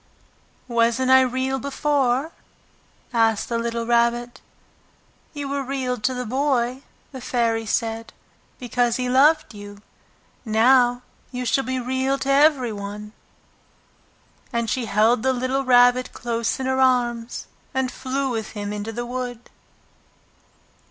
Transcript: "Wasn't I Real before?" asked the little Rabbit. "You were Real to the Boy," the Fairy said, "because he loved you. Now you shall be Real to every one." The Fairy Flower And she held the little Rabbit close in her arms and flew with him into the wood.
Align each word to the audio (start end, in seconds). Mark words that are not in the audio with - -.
"Wasn't 0.67 1.11
I 1.11 1.21
Real 1.21 1.59
before?" 1.59 2.31
asked 3.13 3.49
the 3.49 3.59
little 3.59 3.85
Rabbit. 3.85 4.41
"You 5.35 5.47
were 5.47 5.61
Real 5.61 5.95
to 5.99 6.15
the 6.15 6.25
Boy," 6.25 6.81
the 7.11 7.21
Fairy 7.21 7.67
said, 7.67 8.11
"because 8.57 8.95
he 8.95 9.07
loved 9.09 9.53
you. 9.53 9.77
Now 10.43 11.03
you 11.31 11.45
shall 11.45 11.65
be 11.65 11.79
Real 11.79 12.17
to 12.17 12.31
every 12.31 12.73
one." 12.73 13.11
The 13.11 14.49
Fairy 14.49 14.49
Flower 14.49 14.59
And 14.59 14.69
she 14.71 14.85
held 14.87 15.21
the 15.21 15.33
little 15.33 15.63
Rabbit 15.65 16.13
close 16.13 16.59
in 16.59 16.65
her 16.65 16.79
arms 16.81 17.45
and 17.71 17.91
flew 17.91 18.31
with 18.31 18.53
him 18.53 18.73
into 18.73 18.91
the 18.91 19.05
wood. 19.05 19.51